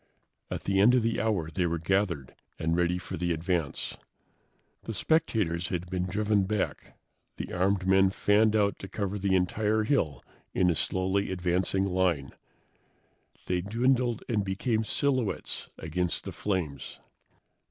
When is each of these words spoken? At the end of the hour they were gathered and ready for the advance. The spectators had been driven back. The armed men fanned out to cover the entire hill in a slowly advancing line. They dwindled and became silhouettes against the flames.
At 0.49 0.63
the 0.63 0.79
end 0.79 0.95
of 0.95 1.03
the 1.03 1.21
hour 1.21 1.51
they 1.51 1.67
were 1.67 1.77
gathered 1.77 2.33
and 2.57 2.75
ready 2.75 2.97
for 2.97 3.17
the 3.17 3.31
advance. 3.31 3.97
The 4.85 4.95
spectators 4.95 5.67
had 5.69 5.91
been 5.91 6.07
driven 6.07 6.45
back. 6.45 6.97
The 7.37 7.53
armed 7.53 7.85
men 7.85 8.09
fanned 8.09 8.55
out 8.55 8.79
to 8.79 8.87
cover 8.87 9.19
the 9.19 9.35
entire 9.35 9.83
hill 9.83 10.23
in 10.55 10.71
a 10.71 10.73
slowly 10.73 11.29
advancing 11.31 11.85
line. 11.85 12.31
They 13.45 13.61
dwindled 13.61 14.23
and 14.27 14.43
became 14.43 14.83
silhouettes 14.83 15.69
against 15.77 16.23
the 16.23 16.31
flames. 16.31 16.99